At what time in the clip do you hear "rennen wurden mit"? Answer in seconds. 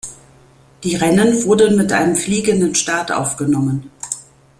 0.95-1.91